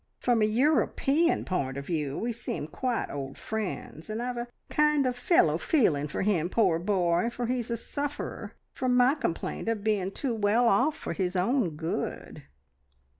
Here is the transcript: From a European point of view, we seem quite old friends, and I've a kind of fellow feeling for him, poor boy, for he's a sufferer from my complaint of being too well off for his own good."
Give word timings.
From 0.17 0.41
a 0.41 0.45
European 0.45 1.45
point 1.45 1.77
of 1.77 1.85
view, 1.85 2.17
we 2.17 2.31
seem 2.31 2.65
quite 2.65 3.11
old 3.11 3.37
friends, 3.37 4.09
and 4.09 4.19
I've 4.19 4.35
a 4.35 4.47
kind 4.67 5.05
of 5.05 5.15
fellow 5.15 5.59
feeling 5.59 6.07
for 6.07 6.23
him, 6.23 6.49
poor 6.49 6.79
boy, 6.79 7.29
for 7.29 7.45
he's 7.45 7.69
a 7.69 7.77
sufferer 7.77 8.53
from 8.73 8.95
my 8.97 9.13
complaint 9.13 9.69
of 9.69 9.83
being 9.83 10.09
too 10.09 10.33
well 10.33 10.67
off 10.67 10.95
for 10.97 11.13
his 11.13 11.35
own 11.35 11.75
good." 11.75 12.41